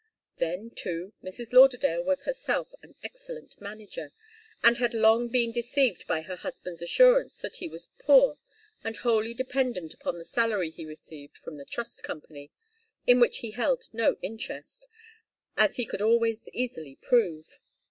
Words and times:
Then, 0.37 0.71
too, 0.71 1.13
Mrs. 1.23 1.53
Lauderdale 1.53 2.01
was 2.03 2.23
herself 2.23 2.73
an 2.81 2.95
excellent 3.03 3.61
manager, 3.61 4.11
and 4.63 4.77
had 4.79 4.95
long 4.95 5.27
been 5.27 5.51
deceived 5.51 6.07
by 6.07 6.21
her 6.21 6.37
husband's 6.37 6.81
assurance 6.81 7.39
that 7.41 7.57
he 7.57 7.67
was 7.69 7.89
poor 7.99 8.39
and 8.83 8.97
wholly 8.97 9.35
dependent 9.35 9.93
upon 9.93 10.17
the 10.17 10.25
salary 10.25 10.71
he 10.71 10.85
received 10.87 11.37
from 11.37 11.57
the 11.57 11.65
Trust 11.65 12.01
Company, 12.01 12.49
in 13.05 13.19
which 13.19 13.37
he 13.45 13.51
held 13.51 13.89
no 13.93 14.17
interest, 14.23 14.87
as 15.55 15.75
he 15.75 15.85
could 15.85 16.01
always 16.01 16.47
easily 16.51 16.95
prove. 16.95 17.59